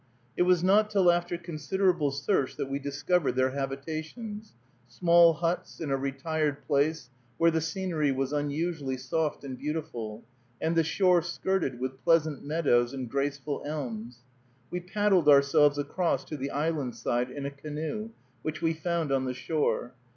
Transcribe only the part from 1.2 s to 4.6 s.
considerable search that we discovered their habitations,